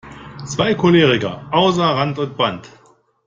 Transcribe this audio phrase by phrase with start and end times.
[0.47, 2.67] Zwei Choleriker außer Rand und Band!